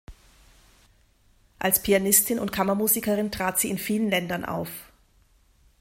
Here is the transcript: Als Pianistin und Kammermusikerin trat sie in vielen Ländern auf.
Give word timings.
Als 1.59 1.83
Pianistin 1.83 2.39
und 2.39 2.51
Kammermusikerin 2.51 3.31
trat 3.31 3.59
sie 3.59 3.69
in 3.69 3.77
vielen 3.77 4.09
Ländern 4.09 4.43
auf. 4.45 4.71